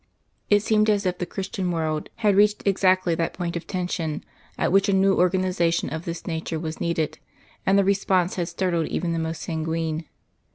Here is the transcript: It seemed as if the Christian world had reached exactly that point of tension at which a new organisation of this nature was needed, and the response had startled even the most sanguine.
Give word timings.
It 0.49 0.63
seemed 0.63 0.89
as 0.89 1.05
if 1.05 1.19
the 1.19 1.27
Christian 1.27 1.69
world 1.69 2.09
had 2.25 2.35
reached 2.35 2.63
exactly 2.65 3.13
that 3.13 3.33
point 3.35 3.55
of 3.55 3.67
tension 3.67 4.23
at 4.57 4.71
which 4.71 4.89
a 4.89 4.93
new 4.93 5.13
organisation 5.13 5.91
of 5.91 6.05
this 6.05 6.25
nature 6.25 6.59
was 6.59 6.81
needed, 6.81 7.19
and 7.67 7.77
the 7.77 7.83
response 7.83 8.33
had 8.33 8.47
startled 8.47 8.87
even 8.87 9.13
the 9.13 9.19
most 9.19 9.43
sanguine. 9.43 10.05